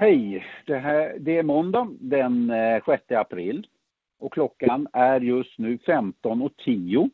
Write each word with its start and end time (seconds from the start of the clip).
Hej! 0.00 0.46
Det, 0.66 0.76
här, 0.76 1.16
det 1.18 1.38
är 1.38 1.42
måndag 1.42 1.88
den 2.00 2.50
eh, 2.50 2.84
6 2.84 3.02
april 3.10 3.66
och 4.18 4.32
klockan 4.32 4.88
är 4.92 5.20
just 5.20 5.58
nu 5.58 5.76
15.10. 5.76 7.10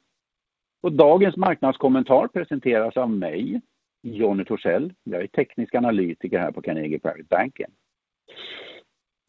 Och 0.82 0.93
dagens 0.93 1.36
marknadskommentar 1.36 2.29
presenteras 2.29 2.96
av 2.96 3.11
mig, 3.11 3.61
Jonny 4.02 4.45
Torssell. 4.45 4.93
Jag 5.04 5.22
är 5.22 5.27
teknisk 5.27 5.75
analytiker 5.75 6.38
här 6.38 6.52
på 6.52 6.62
Carnegie 6.62 6.98
Private 6.98 7.27
Banking. 7.30 7.66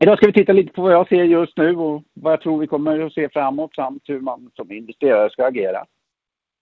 Idag 0.04 0.18
ska 0.18 0.28
vi 0.28 0.34
titta 0.34 0.54
lite 0.54 0.74
på 0.74 0.82
vad 0.82 0.94
jag 0.94 1.08
ser 1.08 1.24
just 1.24 1.58
nu 1.58 1.76
och 1.76 2.04
vad 2.14 2.34
jag 2.34 2.42
tror 2.42 2.60
vi 2.60 2.68
kommer 2.68 3.00
att 3.00 3.14
se 3.14 3.30
framåt 3.30 3.76
samt 3.76 4.10
hur 4.10 4.20
man 4.20 4.52
som 4.56 4.72
investerare 4.72 5.30
ska 5.30 5.46
agera. 5.46 5.86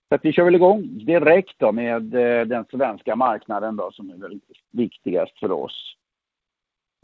Så 0.10 0.16
att 0.16 0.26
vi 0.26 0.34
kör 0.34 0.44
väl 0.46 0.56
igång 0.56 1.06
direkt 1.06 1.60
då 1.60 1.72
med 1.72 2.16
eh, 2.16 2.46
den 2.46 2.66
svenska 2.72 3.16
marknaden 3.16 3.76
då 3.76 3.92
som 3.92 4.10
är 4.10 4.18
väl 4.18 4.40
viktigast 4.72 5.40
för 5.40 5.52
oss. 5.52 5.96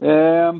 Eh, 0.00 0.54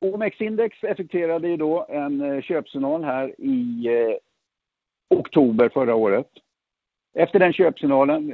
OMX-index 0.00 0.84
effekterade 0.84 1.48
ju 1.48 1.56
då 1.56 1.86
en 1.88 2.20
eh, 2.20 2.42
köpsignal 2.42 3.04
här 3.04 3.34
i 3.40 3.86
eh, 3.86 4.16
oktober 5.18 5.68
förra 5.68 5.94
året. 5.94 6.28
Efter 7.14 7.38
den 7.38 7.52
köpsignalen, 7.52 8.32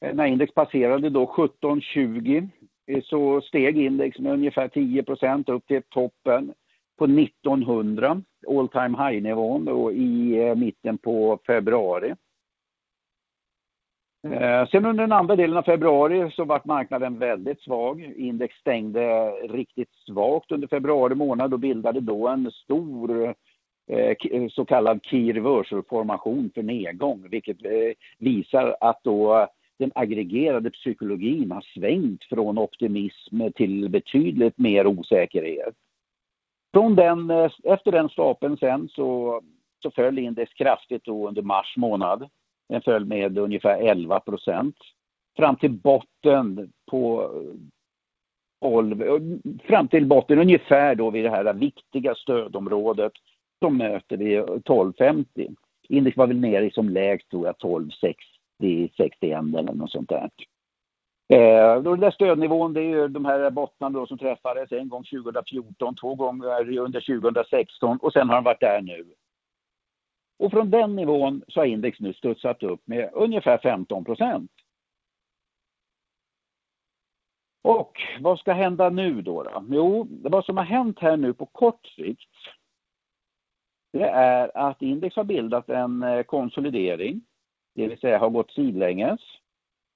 eh, 0.00 0.14
när 0.14 0.26
index 0.26 0.54
passerade 0.54 1.10
då 1.10 1.22
1720, 1.22 2.48
eh, 2.86 3.02
så 3.02 3.40
steg 3.40 3.78
index 3.78 4.18
med 4.18 4.32
ungefär 4.32 4.68
10% 4.68 5.50
upp 5.52 5.66
till 5.66 5.82
toppen 5.82 6.54
på 6.98 7.04
1900, 7.04 8.22
all 8.48 8.68
time 8.68 8.98
high-nivån 8.98 9.64
då 9.64 9.92
i 9.92 10.54
mitten 10.56 10.98
på 10.98 11.38
februari. 11.46 12.14
Eh, 14.24 14.66
sen 14.66 14.86
under 14.86 15.04
den 15.04 15.12
andra 15.12 15.36
delen 15.36 15.56
av 15.56 15.62
februari 15.62 16.30
så 16.30 16.44
var 16.44 16.60
marknaden 16.64 17.18
väldigt 17.18 17.60
svag. 17.60 18.12
Index 18.16 18.56
stängde 18.56 19.30
riktigt 19.30 19.92
svagt 20.06 20.52
under 20.52 20.68
februari 20.68 21.14
månad 21.14 21.52
och 21.52 21.60
bildade 21.60 22.00
då 22.00 22.28
en 22.28 22.50
stor 22.50 23.34
eh, 23.88 24.16
eh, 24.30 24.48
så 24.50 24.64
kallad 24.64 25.00
key 25.02 25.32
reversal-formation 25.32 26.50
för 26.54 26.62
nedgång, 26.62 27.28
vilket 27.30 27.56
visar 28.18 28.76
att 28.80 29.00
då 29.02 29.48
den 29.78 29.92
aggregerade 29.94 30.70
psykologin 30.70 31.50
har 31.50 31.64
svängt 31.74 32.24
från 32.24 32.58
optimism 32.58 33.40
till 33.54 33.88
betydligt 33.88 34.58
mer 34.58 34.86
osäkerhet. 34.86 35.74
Från 36.72 36.94
den, 36.94 37.30
efter 37.64 37.92
den 37.92 38.08
stapeln 38.08 38.56
sen 38.56 38.88
så, 38.88 39.40
så 39.82 39.90
föll 39.90 40.18
index 40.18 40.52
kraftigt 40.52 41.04
då 41.04 41.28
under 41.28 41.42
mars 41.42 41.74
månad. 41.76 42.28
Den 42.68 42.82
föll 42.82 43.04
med 43.04 43.38
ungefär 43.38 43.78
11 43.80 44.20
procent. 44.20 44.76
Fram 45.36 45.56
till 45.56 45.70
botten 45.70 46.72
på 46.90 47.22
eh, 47.22 47.58
12, 48.60 49.02
eh, 49.02 49.20
fram 49.66 49.88
till 49.88 50.06
botten 50.06 50.38
ungefär 50.38 50.94
då 50.94 51.10
vid 51.10 51.24
det 51.24 51.30
här 51.30 51.52
viktiga 51.52 52.14
stödområdet 52.14 53.12
så 53.62 53.70
möter 53.70 54.16
vi 54.16 54.34
1250. 54.34 55.48
Index 55.88 56.16
var 56.16 56.26
väl 56.26 56.40
nere 56.40 56.70
som 56.70 56.88
lägst 56.88 57.30
tror 57.30 57.46
jag 57.46 57.56
1260, 57.56 58.90
61 58.96 59.38
eller 59.58 59.72
något 59.72 59.90
sånt 59.90 60.08
där. 60.08 60.30
Eh, 61.28 61.82
den 61.82 62.00
där 62.00 62.10
stödnivån, 62.10 62.72
det 62.72 62.80
är 62.80 62.88
ju 62.88 63.08
de 63.08 63.24
här 63.24 63.50
bottnarna 63.50 63.98
då 63.98 64.06
som 64.06 64.18
träffades 64.18 64.72
en 64.72 64.88
gång 64.88 65.04
2014, 65.04 65.94
två 65.94 66.14
gånger 66.14 66.78
under 66.78 67.20
2016 67.20 67.98
och 67.98 68.12
sen 68.12 68.28
har 68.28 68.34
de 68.34 68.44
varit 68.44 68.60
där 68.60 68.82
nu. 68.82 69.04
Och 70.38 70.50
från 70.50 70.70
den 70.70 70.96
nivån 70.96 71.42
så 71.48 71.60
har 71.60 71.66
index 71.66 72.00
nu 72.00 72.14
studsat 72.14 72.62
upp 72.62 72.80
med 72.84 73.10
ungefär 73.12 73.58
15 73.58 74.04
procent. 74.04 74.50
Och 77.62 78.00
vad 78.20 78.38
ska 78.38 78.52
hända 78.52 78.90
nu 78.90 79.22
då, 79.22 79.42
då? 79.42 79.64
Jo, 79.70 80.06
vad 80.10 80.44
som 80.44 80.56
har 80.56 80.64
hänt 80.64 80.98
här 80.98 81.16
nu 81.16 81.34
på 81.34 81.46
kort 81.46 81.86
sikt 81.86 82.30
det 83.98 84.08
är 84.08 84.50
att 84.54 84.82
index 84.82 85.16
har 85.16 85.24
bildat 85.24 85.68
en 85.68 86.02
eh, 86.02 86.22
konsolidering, 86.22 87.20
det 87.74 87.88
vill 87.88 87.98
säga 87.98 88.18
har 88.18 88.30
gått 88.30 88.50
sidlänges. 88.50 89.20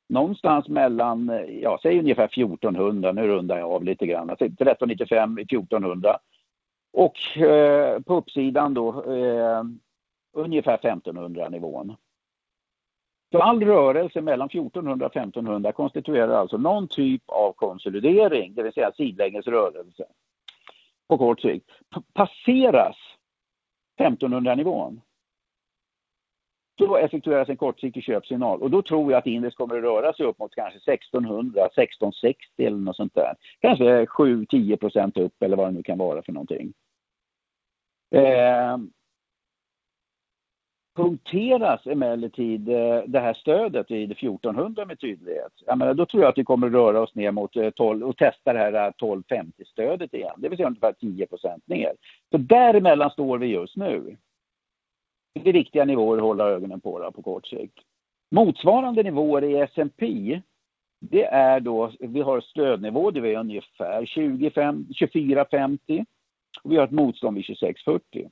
Någonstans 0.08 0.68
mellan, 0.68 1.30
eh, 1.30 1.60
ja, 1.62 1.78
säg 1.82 1.98
ungefär 1.98 2.24
1400, 2.24 3.12
nu 3.12 3.28
rundar 3.28 3.58
jag 3.58 3.70
av 3.70 3.84
lite 3.84 4.06
grann, 4.06 4.30
1395, 4.30 5.38
1400. 5.38 6.18
Och 6.92 7.38
eh, 7.38 8.00
på 8.00 8.14
uppsidan 8.14 8.74
då 8.74 9.04
eh, 9.14 9.62
ungefär 10.32 10.74
1500 10.74 11.48
nivån. 11.48 11.96
Så 13.32 13.38
all 13.38 13.62
rörelse 13.62 14.20
mellan 14.20 14.46
1400 14.46 15.06
och 15.06 15.16
1500 15.16 15.72
konstituerar 15.72 16.34
alltså 16.34 16.56
någon 16.56 16.88
typ 16.88 17.22
av 17.26 17.52
konsolidering, 17.52 18.54
det 18.54 18.62
vill 18.62 18.72
säga 18.72 18.92
sidlänges 18.92 19.46
rörelse 19.46 20.04
på 21.08 21.18
kort 21.18 21.40
sikt. 21.40 21.70
Passeras 22.14 22.96
1500 23.96 24.54
nivån 24.54 25.00
då 26.78 26.96
effektueras 26.96 27.48
en 27.48 27.56
kortsiktig 27.56 28.02
köpsignal 28.02 28.62
och 28.62 28.70
då 28.70 28.82
tror 28.82 29.12
jag 29.12 29.18
att 29.18 29.26
index 29.26 29.56
kommer 29.56 29.76
att 29.76 29.82
röra 29.82 30.12
sig 30.12 30.26
upp 30.26 30.38
mot 30.38 30.54
kanske 30.54 30.92
1600, 30.92 31.66
1660 31.66 32.66
eller 32.66 32.76
något 32.76 32.96
sånt 32.96 33.14
där. 33.14 33.34
Kanske 33.60 34.04
7-10 34.04 34.76
procent 34.76 35.16
upp 35.16 35.42
eller 35.42 35.56
vad 35.56 35.66
det 35.66 35.72
nu 35.72 35.82
kan 35.82 35.98
vara 35.98 36.22
för 36.22 36.32
någonting. 36.32 36.72
Eh, 38.14 38.78
punkteras 40.98 41.86
emellertid 41.86 42.68
eh, 42.68 43.02
det 43.06 43.20
här 43.20 43.34
stödet 43.34 43.90
vid 43.90 44.12
1400 44.12 44.84
med 44.84 45.00
tydlighet, 45.00 45.52
jag 45.66 45.78
menar, 45.78 45.94
då 45.94 46.06
tror 46.06 46.22
jag 46.22 46.30
att 46.30 46.38
vi 46.38 46.44
kommer 46.44 46.66
att 46.66 46.72
röra 46.72 47.00
oss 47.00 47.14
ner 47.14 47.30
mot 47.30 47.56
eh, 47.56 47.70
12 47.70 48.06
och 48.06 48.16
testa 48.16 48.52
det 48.52 48.58
här 48.58 48.72
eh, 48.72 48.90
1250-stödet 48.90 50.14
igen, 50.14 50.34
det 50.36 50.48
vill 50.48 50.56
säga 50.56 50.68
ungefär 50.68 50.92
10% 50.92 51.60
ner. 51.64 51.92
Så 52.30 52.38
däremellan 52.38 53.10
står 53.10 53.38
vi 53.38 53.46
just 53.46 53.76
nu. 53.76 54.16
Det 55.42 55.48
är 55.48 55.52
viktiga 55.52 55.84
nivåer 55.84 56.16
att 56.16 56.22
hålla 56.22 56.44
ögonen 56.44 56.80
på 56.80 56.98
då, 56.98 57.12
på 57.12 57.22
kort 57.22 57.46
sikt. 57.46 57.78
Motsvarande 58.30 59.02
nivåer 59.02 59.44
i 59.44 59.56
S&P 59.56 60.40
det 61.00 61.24
är 61.24 61.60
då, 61.60 61.92
vi 62.00 62.20
har 62.20 62.40
stödnivå, 62.40 63.10
det 63.10 63.34
är 63.34 63.38
ungefär 63.38 64.02
24,50 64.02 66.06
och 66.62 66.72
vi 66.72 66.76
har 66.76 66.84
ett 66.84 66.90
motstånd 66.90 67.36
vid 67.36 67.44
26,40. 67.44 68.30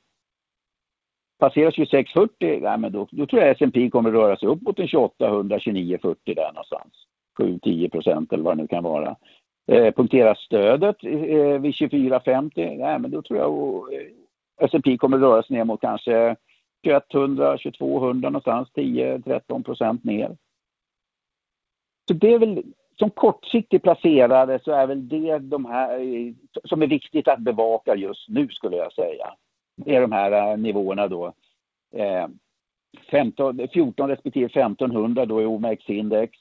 Passerar 1.39 1.71
2640, 1.71 2.61
nej, 2.63 2.79
men 2.79 2.93
då, 2.93 3.09
då 3.11 3.27
tror 3.27 3.43
jag 3.43 3.51
S&P 3.51 3.91
kommer 3.91 4.11
att 4.11 4.15
röra 4.15 4.37
sig 4.37 4.49
upp 4.49 4.63
mot 4.63 4.79
en 4.79 4.89
2800, 4.89 5.59
2940 5.59 6.35
där 6.35 6.53
någonstans. 6.53 6.93
7-10 7.39 7.91
procent 7.91 8.33
eller 8.33 8.45
vad 8.45 8.57
det 8.57 8.63
nu 8.63 8.69
kan 8.69 8.85
vara. 8.85 9.17
Eh, 9.69 9.95
punkterar 9.95 10.35
stödet 10.35 11.05
eh, 11.05 11.61
vid 11.61 11.77
2450, 11.77 12.77
nej 12.77 12.99
men 12.99 13.11
då 13.11 13.23
tror 13.23 13.39
jag 13.39 13.53
eh, 13.95 14.09
S&P 14.61 14.99
kommer 14.99 15.17
att 15.17 15.23
röra 15.23 15.43
sig 15.43 15.57
ner 15.57 15.65
mot 15.65 15.81
kanske 15.81 16.37
2100, 16.85 17.59
2200 17.59 18.31
någonstans, 18.31 18.69
10-13 18.75 19.63
procent 19.63 20.05
ner. 20.05 20.37
Så 22.09 22.15
det 22.15 22.33
är 22.33 22.39
väl 22.39 22.63
som 22.99 23.11
kortsiktigt 23.11 23.83
placerare, 23.83 24.59
så 24.65 24.73
är 24.73 24.87
väl 24.87 25.09
det 25.09 25.39
de 25.39 25.65
här 25.65 25.99
eh, 25.99 26.33
som 26.65 26.83
är 26.83 26.87
viktigt 26.87 27.29
att 27.29 27.39
bevaka 27.39 27.95
just 27.95 28.29
nu 28.29 28.49
skulle 28.49 28.77
jag 28.77 28.93
säga 28.93 29.35
är 29.87 30.01
de 30.01 30.13
här 30.13 30.51
eh, 30.53 30.57
nivåerna 30.57 31.09
då. 31.09 31.33
Eh, 31.95 32.29
15, 33.11 33.69
14 33.73 34.09
respektive 34.09 34.47
1500 34.47 35.27
då 35.27 35.43
i 35.43 35.47
OMX-index. 35.47 36.39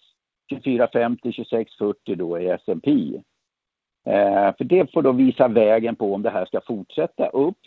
2450, 0.50 1.22
2640 1.22 2.16
då 2.16 2.40
i 2.40 2.47
S&P. 2.47 3.22
Eh, 4.06 4.56
för 4.57 4.63
det 4.63 4.94
får 4.94 5.01
då 5.01 5.12
visa 5.12 5.47
vägen 5.47 5.95
på 5.95 6.13
om 6.13 6.22
det 6.22 6.29
här 6.29 6.45
ska 6.45 6.62
fortsätta 6.62 7.28
upp 7.28 7.57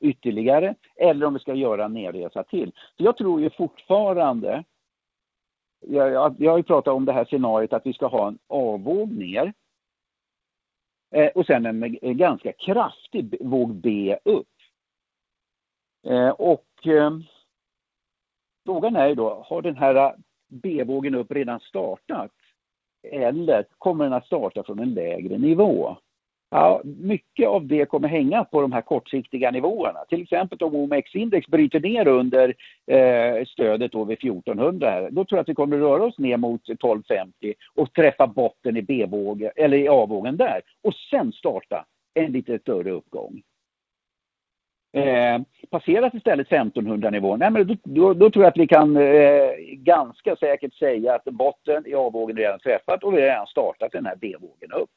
ytterligare 0.00 0.74
eller 0.96 1.26
om 1.26 1.34
vi 1.34 1.40
ska 1.40 1.54
göra 1.54 1.84
en 1.84 1.92
nedresa 1.92 2.42
till. 2.42 2.72
Så 2.96 3.04
jag 3.04 3.16
tror 3.16 3.40
ju 3.40 3.50
fortfarande, 3.50 4.64
jag, 5.80 6.12
jag, 6.12 6.34
jag 6.38 6.50
har 6.50 6.58
ju 6.58 6.62
pratat 6.62 6.94
om 6.94 7.04
det 7.04 7.12
här 7.12 7.24
scenariot 7.24 7.72
att 7.72 7.86
vi 7.86 7.92
ska 7.92 8.06
ha 8.06 8.28
en 8.28 8.38
avvåg 8.46 9.12
ner 9.12 9.52
eh, 11.14 11.28
och 11.28 11.46
sen 11.46 11.66
en, 11.66 11.98
en 12.02 12.16
ganska 12.16 12.52
kraftig 12.52 13.36
våg 13.40 13.74
B 13.74 14.16
upp. 14.24 14.46
Eh, 16.08 16.30
och 16.30 16.86
eh, 16.86 17.10
frågan 18.66 18.96
är 18.96 19.08
ju 19.08 19.14
då, 19.14 19.44
har 19.46 19.62
den 19.62 19.76
här 19.76 19.94
eh, 19.94 20.12
B-vågen 20.48 21.14
upp 21.14 21.32
redan 21.32 21.60
startat? 21.60 22.30
Eller 23.02 23.64
kommer 23.78 24.04
den 24.04 24.12
att 24.12 24.26
starta 24.26 24.62
från 24.62 24.78
en 24.78 24.94
lägre 24.94 25.38
nivå? 25.38 25.96
Ja, 26.50 26.82
mycket 26.84 27.48
av 27.48 27.66
det 27.66 27.86
kommer 27.86 28.08
hänga 28.08 28.44
på 28.44 28.60
de 28.60 28.72
här 28.72 28.80
kortsiktiga 28.80 29.50
nivåerna. 29.50 29.98
Till 30.08 30.22
exempel 30.22 30.58
om 30.62 30.74
OMX-index 30.74 31.46
bryter 31.46 31.80
ner 31.80 32.08
under 32.08 32.54
eh, 32.86 33.44
stödet 33.46 33.92
då 33.92 34.04
vid 34.04 34.18
1400 34.18 34.90
här, 34.90 35.10
då 35.10 35.24
tror 35.24 35.36
jag 35.36 35.42
att 35.42 35.48
vi 35.48 35.54
kommer 35.54 35.76
att 35.76 35.82
röra 35.82 36.04
oss 36.04 36.18
ner 36.18 36.36
mot 36.36 36.68
1250 36.68 37.54
och 37.74 37.92
träffa 37.92 38.26
botten 38.26 38.76
i 38.76 38.82
B-vågen, 38.82 39.50
eller 39.56 39.76
i 39.76 39.88
A-vågen 39.88 40.36
där 40.36 40.60
och 40.82 40.94
sen 40.94 41.32
starta 41.32 41.84
en 42.14 42.32
lite 42.32 42.58
större 42.58 42.90
uppgång. 42.90 43.42
Eh, 44.92 45.40
passerat 45.70 46.14
istället 46.14 46.46
1500 46.46 47.10
nivån, 47.10 47.38
nej, 47.38 47.50
men 47.50 47.66
då, 47.66 47.74
då, 47.84 48.14
då, 48.14 48.30
tror 48.30 48.44
jag 48.44 48.50
att 48.50 48.58
vi 48.58 48.66
kan 48.66 48.96
eh, 48.96 49.50
ganska 49.72 50.36
säkert 50.36 50.74
säga 50.74 51.14
att 51.14 51.24
botten 51.24 51.86
i 51.86 51.94
A-vågen 51.94 52.36
redan 52.36 52.58
träffat 52.58 53.04
och 53.04 53.12
vi 53.12 53.20
har 53.20 53.28
redan 53.28 53.46
startat 53.46 53.92
den 53.92 54.06
här 54.06 54.16
B-vågen 54.16 54.72
upp. 54.72 54.90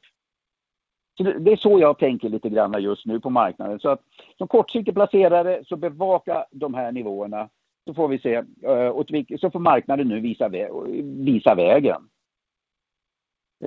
Så 1.17 1.23
det, 1.23 1.39
det, 1.39 1.51
är 1.51 1.55
så 1.55 1.79
jag 1.79 1.99
tänker 1.99 2.29
lite 2.29 2.49
grann 2.49 2.83
just 2.83 3.05
nu 3.05 3.19
på 3.19 3.29
marknaden. 3.29 3.79
Så 3.79 3.89
att 3.89 4.01
som 4.38 4.47
kortsiktig 4.47 4.93
placerare 4.93 5.63
så 5.65 5.75
bevaka 5.75 6.45
de 6.51 6.73
här 6.73 6.91
nivåerna 6.91 7.49
så 7.87 7.94
får 7.94 8.07
vi 8.07 8.19
se, 8.19 8.33
eh, 8.35 9.37
så 9.39 9.51
får 9.51 9.59
marknaden 9.59 10.07
nu 10.07 10.19
visa, 10.19 10.49
vä 10.49 10.69
visa 11.03 11.55
vägen. 11.55 12.09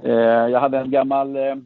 Eh, 0.03 0.13
jag 0.51 0.61
hade 0.61 0.79
en 0.79 0.91
gammal 0.91 1.37
eh, 1.37 1.57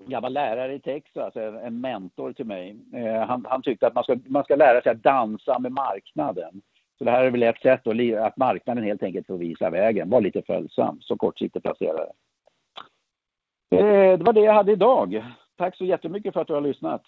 Mm. 0.00 0.10
gammal 0.10 0.32
lärare 0.32 0.74
i 0.74 0.80
Texas, 0.80 1.24
alltså, 1.24 1.40
en 1.40 1.80
mentor 1.80 2.32
till 2.32 2.46
mig. 2.46 2.76
Eh, 2.94 3.26
han, 3.26 3.46
han 3.48 3.62
tyckte 3.62 3.86
att 3.86 3.94
man 3.94 4.04
ska, 4.04 4.18
man 4.26 4.44
ska 4.44 4.56
lära 4.56 4.80
sig 4.80 4.92
att 4.92 5.02
dansa 5.02 5.58
med 5.58 5.72
marknaden. 5.72 6.62
Så 6.98 7.04
det 7.04 7.10
här 7.10 7.24
är 7.24 7.30
väl 7.30 7.42
ett 7.42 7.62
sätt 7.62 7.80
då, 7.84 8.18
att 8.18 8.36
marknaden 8.36 8.84
helt 8.84 9.02
enkelt 9.02 9.26
får 9.26 9.38
visa 9.38 9.70
vägen. 9.70 10.10
Var 10.10 10.20
lite 10.20 10.42
följsam 10.42 11.00
som 11.00 11.18
kortsiktig 11.18 11.62
placerare. 11.62 12.10
Eh, 13.70 14.18
det 14.18 14.24
var 14.24 14.32
det 14.32 14.40
jag 14.40 14.54
hade 14.54 14.72
idag. 14.72 15.24
Tack 15.56 15.76
så 15.76 15.84
jättemycket 15.84 16.34
för 16.34 16.40
att 16.40 16.46
du 16.46 16.54
har 16.54 16.60
lyssnat. 16.60 17.02